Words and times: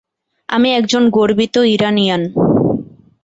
আমি 0.49 0.69
একজন 0.73 1.03
গর্বিত 1.09 1.55
ইরানিয়ান! 1.73 2.21